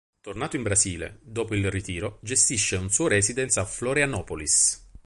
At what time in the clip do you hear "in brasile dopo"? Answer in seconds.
0.55-1.53